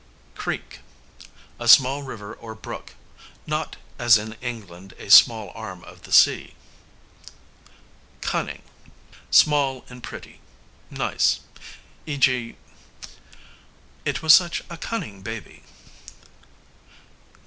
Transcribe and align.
Creek, 0.33 0.79
a 1.59 1.67
small 1.67 2.01
river 2.01 2.33
or 2.33 2.55
brook; 2.55 2.95
not, 3.45 3.75
as 3.99 4.17
in 4.17 4.33
England, 4.41 4.93
a 4.97 5.11
small 5.11 5.51
arm 5.53 5.83
of 5.83 6.01
the 6.05 6.11
sea. 6.11 6.55
Cunning, 8.19 8.63
small 9.29 9.85
and 9.89 10.01
pretty, 10.01 10.41
nice, 10.89 11.41
e.g. 12.07 12.55
'It 14.03 14.21
was 14.23 14.33
such 14.33 14.63
a 14.71 14.77
cunning 14.77 15.21
baby'. 15.21 15.61